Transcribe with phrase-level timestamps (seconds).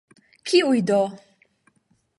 [0.47, 0.99] Kiuj do?